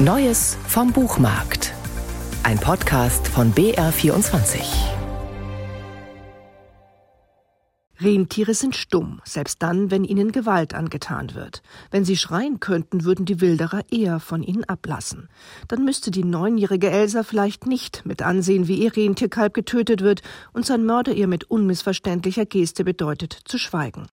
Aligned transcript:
Neues 0.00 0.56
vom 0.68 0.92
Buchmarkt. 0.92 1.74
Ein 2.44 2.60
Podcast 2.60 3.26
von 3.26 3.52
BR24. 3.52 4.60
Rentiere 7.98 8.54
sind 8.54 8.76
stumm, 8.76 9.20
selbst 9.24 9.60
dann, 9.60 9.90
wenn 9.90 10.04
ihnen 10.04 10.30
Gewalt 10.30 10.72
angetan 10.72 11.34
wird. 11.34 11.64
Wenn 11.90 12.04
sie 12.04 12.16
schreien 12.16 12.60
könnten, 12.60 13.02
würden 13.02 13.26
die 13.26 13.40
Wilderer 13.40 13.80
eher 13.90 14.20
von 14.20 14.44
ihnen 14.44 14.62
ablassen. 14.62 15.28
Dann 15.66 15.84
müsste 15.84 16.12
die 16.12 16.22
neunjährige 16.22 16.90
Elsa 16.90 17.24
vielleicht 17.24 17.66
nicht 17.66 18.06
mit 18.06 18.22
ansehen, 18.22 18.68
wie 18.68 18.76
ihr 18.76 18.96
Rentierkalb 18.96 19.52
getötet 19.52 20.02
wird 20.02 20.22
und 20.52 20.64
sein 20.64 20.86
Mörder 20.86 21.12
ihr 21.12 21.26
mit 21.26 21.50
unmissverständlicher 21.50 22.46
Geste 22.46 22.84
bedeutet, 22.84 23.36
zu 23.46 23.58
schweigen. 23.58 24.06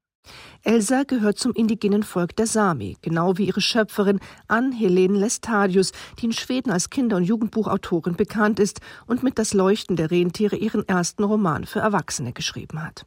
Elsa 0.63 1.03
gehört 1.03 1.37
zum 1.37 1.53
indigenen 1.53 2.03
Volk 2.03 2.35
der 2.35 2.47
Sami, 2.47 2.97
genau 3.01 3.37
wie 3.37 3.45
ihre 3.45 3.61
Schöpferin 3.61 4.19
Ann-Helene 4.47 5.17
Lestadius, 5.17 5.91
die 6.20 6.25
in 6.25 6.31
Schweden 6.31 6.71
als 6.71 6.89
Kinder- 6.89 7.17
und 7.17 7.23
Jugendbuchautorin 7.23 8.16
bekannt 8.16 8.59
ist 8.59 8.81
und 9.05 9.21
mit 9.21 9.38
Das 9.38 9.53
Leuchten 9.53 9.95
der 9.95 10.09
Rentiere 10.09 10.55
ihren 10.55 10.88
ersten 10.88 11.23
Roman 11.23 11.66
für 11.66 11.80
Erwachsene 11.80 12.33
geschrieben 12.33 12.83
hat. 12.83 13.05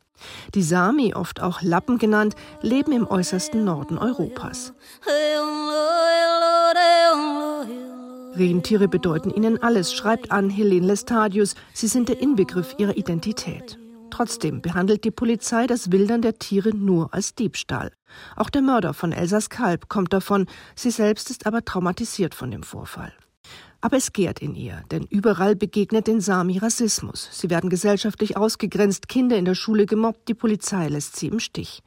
Die 0.55 0.63
Sami, 0.63 1.15
oft 1.15 1.41
auch 1.41 1.63
Lappen 1.63 1.99
genannt, 1.99 2.35
leben 2.61 2.93
im 2.93 3.07
äußersten 3.07 3.65
Norden 3.65 3.99
Europas. 3.99 4.73
Rentiere 8.37 8.89
bedeuten 8.89 9.31
ihnen 9.31 9.63
alles, 9.63 9.93
schreibt 9.93 10.31
Ann-Helene 10.31 10.87
Lestadius. 10.87 11.55
Sie 11.73 11.89
sind 11.89 12.09
der 12.09 12.21
Inbegriff 12.21 12.75
ihrer 12.79 12.97
Identität. 12.97 13.79
Trotzdem 14.19 14.63
behandelt 14.63 15.05
die 15.05 15.13
Polizei 15.13 15.69
das 15.69 15.93
Wildern 15.93 16.23
der 16.23 16.41
Tiere 16.41 16.71
nur 16.71 17.15
als 17.15 17.37
Diebstahl. 17.37 17.93
Auch 18.35 18.51
der 18.51 18.63
Mörder 18.63 18.93
von 18.93 19.13
Elsas 19.13 19.49
Kalb 19.49 19.89
kommt 19.89 20.13
davon, 20.13 20.47
sie 20.75 20.91
selbst 20.91 21.31
ist 21.31 21.47
aber 21.47 21.65
traumatisiert 21.65 22.35
von 22.35 22.51
dem 22.51 22.65
Vorfall. 22.65 23.13
Aber 23.81 23.97
es 23.97 24.13
gärt 24.13 24.41
in 24.41 24.57
ihr, 24.57 24.83
denn 24.91 25.05
überall 25.05 25.55
begegnet 25.55 26.09
den 26.09 26.21
Sami 26.21 26.59
Rassismus. 26.59 27.29
Sie 27.31 27.49
werden 27.49 27.71
gesellschaftlich 27.71 28.37
ausgegrenzt, 28.37 29.09
Kinder 29.09 29.37
in 29.37 29.45
der 29.45 29.55
Schule 29.55 29.87
gemobbt, 29.87 30.27
die 30.27 30.35
Polizei 30.35 30.89
lässt 30.89 31.15
sie 31.15 31.29
im 31.29 31.39
Stich. 31.39 31.85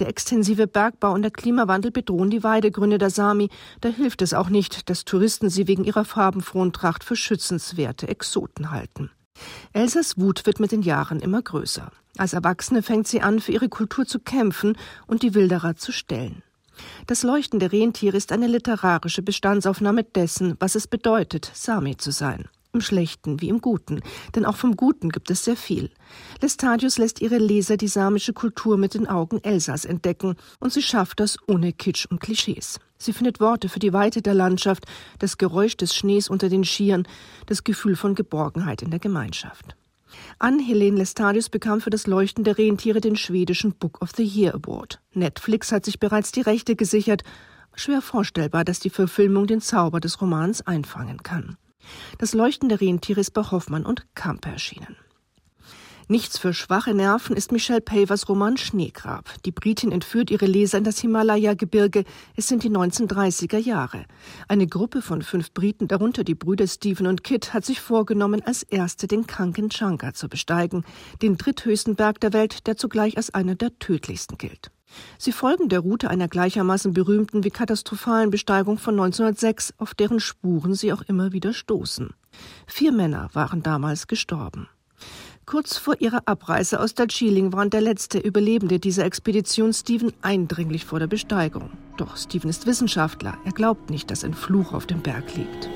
Der 0.00 0.08
extensive 0.08 0.66
Bergbau 0.66 1.14
und 1.14 1.22
der 1.22 1.30
Klimawandel 1.30 1.92
bedrohen 1.92 2.28
die 2.28 2.42
Weidegründe 2.42 2.98
der 2.98 3.08
Sami. 3.08 3.48
Da 3.80 3.88
hilft 3.88 4.20
es 4.20 4.34
auch 4.34 4.50
nicht, 4.50 4.90
dass 4.90 5.06
Touristen 5.06 5.48
sie 5.48 5.66
wegen 5.66 5.84
ihrer 5.84 6.04
farbenfrohen 6.04 6.74
Tracht 6.74 7.04
für 7.04 7.16
schützenswerte 7.16 8.06
Exoten 8.06 8.70
halten. 8.70 9.10
Elsas 9.72 10.18
Wut 10.18 10.46
wird 10.46 10.60
mit 10.60 10.72
den 10.72 10.82
Jahren 10.82 11.20
immer 11.20 11.42
größer. 11.42 11.90
Als 12.16 12.32
Erwachsene 12.32 12.82
fängt 12.82 13.08
sie 13.08 13.22
an, 13.22 13.40
für 13.40 13.52
ihre 13.52 13.68
Kultur 13.68 14.06
zu 14.06 14.18
kämpfen 14.18 14.76
und 15.06 15.22
die 15.22 15.34
Wilderer 15.34 15.76
zu 15.76 15.92
stellen. 15.92 16.42
Das 17.06 17.22
Leuchten 17.22 17.60
der 17.60 17.72
Rentiere 17.72 18.16
ist 18.16 18.32
eine 18.32 18.46
literarische 18.46 19.22
Bestandsaufnahme 19.22 20.04
dessen, 20.04 20.56
was 20.60 20.74
es 20.74 20.86
bedeutet, 20.86 21.50
Sami 21.54 21.96
zu 21.96 22.10
sein. 22.10 22.48
Im 22.72 22.80
Schlechten 22.80 23.40
wie 23.40 23.48
im 23.48 23.60
Guten, 23.60 24.00
denn 24.36 24.44
auch 24.44 24.56
vom 24.56 24.76
Guten 24.76 25.08
gibt 25.08 25.30
es 25.30 25.44
sehr 25.44 25.56
viel. 25.56 25.90
Lestadius 26.40 26.98
lässt 26.98 27.20
ihre 27.20 27.38
Leser 27.38 27.76
die 27.76 27.88
samische 27.88 28.32
Kultur 28.32 28.76
mit 28.76 28.94
den 28.94 29.08
Augen 29.08 29.42
Elsas 29.42 29.84
entdecken, 29.84 30.36
und 30.60 30.72
sie 30.72 30.82
schafft 30.82 31.18
das 31.18 31.36
ohne 31.48 31.72
Kitsch 31.72 32.06
und 32.06 32.20
Klischees. 32.20 32.78
Sie 32.96 33.12
findet 33.12 33.40
Worte 33.40 33.68
für 33.68 33.80
die 33.80 33.92
Weite 33.92 34.22
der 34.22 34.34
Landschaft, 34.34 34.84
das 35.18 35.36
Geräusch 35.36 35.76
des 35.76 35.96
Schnees 35.96 36.28
unter 36.28 36.48
den 36.48 36.64
Skiern, 36.64 37.08
das 37.46 37.64
Gefühl 37.64 37.96
von 37.96 38.14
Geborgenheit 38.14 38.82
in 38.82 38.90
der 38.90 39.00
Gemeinschaft. 39.00 39.74
Ann-Helene 40.38 40.98
Lestadius 40.98 41.48
bekam 41.48 41.80
für 41.80 41.90
das 41.90 42.06
Leuchten 42.06 42.44
der 42.44 42.56
Rentiere 42.56 43.00
den 43.00 43.16
schwedischen 43.16 43.72
Book 43.72 44.00
of 44.00 44.10
the 44.16 44.24
Year 44.24 44.54
Award. 44.54 45.00
Netflix 45.12 45.72
hat 45.72 45.84
sich 45.84 45.98
bereits 45.98 46.30
die 46.30 46.42
Rechte 46.42 46.76
gesichert. 46.76 47.22
Schwer 47.74 48.02
vorstellbar, 48.02 48.64
dass 48.64 48.80
die 48.80 48.90
Verfilmung 48.90 49.46
den 49.46 49.60
Zauber 49.60 50.00
des 50.00 50.20
Romans 50.20 50.64
einfangen 50.66 51.22
kann. 51.22 51.56
Das 52.18 52.34
Leuchten 52.34 52.68
der 52.68 52.80
Rentiere 52.80 53.20
ist 53.20 53.32
bei 53.32 53.42
Hoffmann 53.42 53.86
und 53.86 54.14
Kamper 54.14 54.50
erschienen. 54.50 54.96
Nichts 56.10 56.38
für 56.38 56.52
schwache 56.52 56.92
Nerven 56.92 57.36
ist 57.36 57.52
Michelle 57.52 57.80
Pavers 57.80 58.28
Roman 58.28 58.56
Schneegrab. 58.56 59.32
Die 59.44 59.52
Britin 59.52 59.92
entführt 59.92 60.32
ihre 60.32 60.46
Leser 60.46 60.78
in 60.78 60.82
das 60.82 60.98
Himalaya-Gebirge. 60.98 62.02
Es 62.34 62.48
sind 62.48 62.64
die 62.64 62.68
1930er 62.68 63.58
Jahre. 63.58 64.06
Eine 64.48 64.66
Gruppe 64.66 65.02
von 65.02 65.22
fünf 65.22 65.54
Briten, 65.54 65.86
darunter 65.86 66.24
die 66.24 66.34
Brüder 66.34 66.66
Stephen 66.66 67.06
und 67.06 67.22
Kit, 67.22 67.54
hat 67.54 67.64
sich 67.64 67.80
vorgenommen, 67.80 68.42
als 68.44 68.64
erste 68.64 69.06
den 69.06 69.28
Kanchenjunga 69.28 70.12
zu 70.12 70.28
besteigen, 70.28 70.84
den 71.22 71.36
dritthöchsten 71.36 71.94
Berg 71.94 72.18
der 72.18 72.32
Welt, 72.32 72.66
der 72.66 72.76
zugleich 72.76 73.16
als 73.16 73.32
einer 73.32 73.54
der 73.54 73.78
tödlichsten 73.78 74.36
gilt. 74.36 74.72
Sie 75.18 75.32
folgen 75.32 75.68
der 75.68 75.80
Route 75.80 76.10
einer 76.10 76.28
gleichermaßen 76.28 76.92
berühmten 76.92 77.44
wie 77.44 77.50
katastrophalen 77.50 78.30
Besteigung 78.30 78.78
von 78.78 78.94
1906, 78.94 79.74
auf 79.78 79.94
deren 79.94 80.20
Spuren 80.20 80.74
sie 80.74 80.92
auch 80.92 81.02
immer 81.02 81.32
wieder 81.32 81.52
stoßen. 81.52 82.10
Vier 82.66 82.92
Männer 82.92 83.30
waren 83.32 83.62
damals 83.62 84.06
gestorben. 84.06 84.68
Kurz 85.46 85.78
vor 85.78 86.00
ihrer 86.00 86.22
Abreise 86.26 86.78
aus 86.78 86.94
Darjeeling 86.94 87.52
warnt 87.52 87.72
der 87.72 87.80
letzte 87.80 88.18
Überlebende 88.18 88.78
dieser 88.78 89.04
Expedition 89.04 89.72
Stephen 89.72 90.12
eindringlich 90.22 90.84
vor 90.84 91.00
der 91.00 91.08
Besteigung. 91.08 91.70
Doch 91.96 92.16
Stephen 92.16 92.50
ist 92.50 92.66
Wissenschaftler. 92.66 93.36
Er 93.44 93.52
glaubt 93.52 93.90
nicht, 93.90 94.10
dass 94.10 94.22
ein 94.22 94.34
Fluch 94.34 94.72
auf 94.72 94.86
dem 94.86 95.00
Berg 95.00 95.34
liegt. 95.34 95.68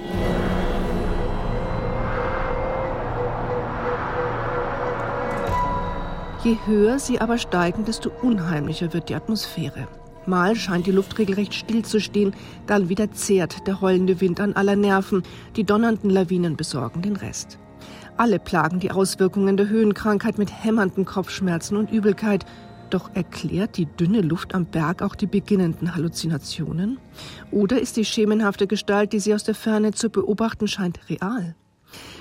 Je 6.44 6.58
höher 6.66 6.98
sie 6.98 7.22
aber 7.22 7.38
steigen, 7.38 7.86
desto 7.86 8.10
unheimlicher 8.20 8.92
wird 8.92 9.08
die 9.08 9.14
Atmosphäre. 9.14 9.88
Mal 10.26 10.54
scheint 10.56 10.86
die 10.86 10.90
Luft 10.90 11.18
regelrecht 11.18 11.54
stillzustehen, 11.54 12.34
dann 12.66 12.90
wieder 12.90 13.10
zehrt 13.12 13.66
der 13.66 13.80
heulende 13.80 14.20
Wind 14.20 14.40
an 14.40 14.52
aller 14.52 14.76
Nerven, 14.76 15.22
die 15.56 15.64
donnernden 15.64 16.10
Lawinen 16.10 16.54
besorgen 16.54 17.00
den 17.00 17.16
Rest. 17.16 17.58
Alle 18.18 18.38
plagen 18.38 18.78
die 18.78 18.90
Auswirkungen 18.90 19.56
der 19.56 19.70
Höhenkrankheit 19.70 20.36
mit 20.36 20.52
hämmernden 20.62 21.06
Kopfschmerzen 21.06 21.78
und 21.78 21.90
Übelkeit. 21.90 22.44
Doch 22.90 23.10
erklärt 23.14 23.78
die 23.78 23.86
dünne 23.86 24.20
Luft 24.20 24.54
am 24.54 24.66
Berg 24.66 25.00
auch 25.00 25.14
die 25.14 25.26
beginnenden 25.26 25.94
Halluzinationen? 25.94 26.98
Oder 27.52 27.80
ist 27.80 27.96
die 27.96 28.04
schemenhafte 28.04 28.66
Gestalt, 28.66 29.14
die 29.14 29.18
sie 29.18 29.34
aus 29.34 29.44
der 29.44 29.54
Ferne 29.54 29.92
zu 29.92 30.10
beobachten 30.10 30.68
scheint, 30.68 31.00
real? 31.08 31.54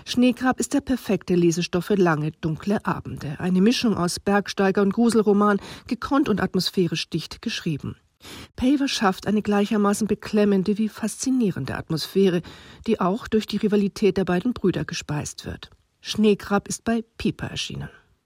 Schneegrab 0.06 0.60
ist 0.60 0.74
der 0.74 0.82
perfekte 0.82 1.36
Lesestoff 1.36 1.86
für 1.86 1.96
lange, 1.96 2.32
dunkle 2.32 2.86
Abende. 2.86 3.40
Eine 3.40 3.62
Mischung 3.62 3.96
aus 3.96 4.20
Bergsteiger 4.20 4.82
und 4.82 4.94
Gruselroman, 4.94 5.60
gekonnt 5.88 6.30
und 6.30 6.42
atmosphärisch 6.42 7.10
dicht 7.10 7.42
geschrieben. 7.42 7.96
Paver 8.56 8.88
schafft 8.88 9.28
eine 9.28 9.42
gleichermaßen 9.42 10.08
beklemmende 10.08 10.78
wie 10.78 10.90
faszinierende 10.90 11.76
Atmosphäre, 11.76 12.42
die 12.88 13.00
auch 13.00 13.28
durch 13.28 13.48
die 13.48 13.58
Rivalität 13.58 14.18
der 14.18 14.26
beiden 14.26 14.54
Brüder 14.54 14.86
gespeist 14.86 15.46
wird. 15.46 15.70
Schneekrab 16.02 16.68
ist 16.68 16.84
bei 16.84 17.04
Piper 17.18 17.48
erschienen. 17.48 17.90